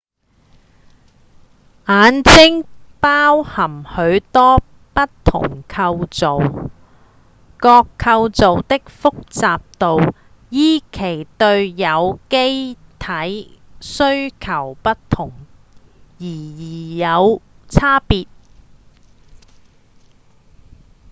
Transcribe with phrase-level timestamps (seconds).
[1.85, 2.65] 眼睛
[2.99, 4.57] 包含許多
[4.95, 6.39] 不同構造
[7.57, 10.15] 各構造的複雜度
[10.49, 15.31] 依其對有機體需求不同
[16.19, 17.39] 而有
[17.69, 18.25] 差別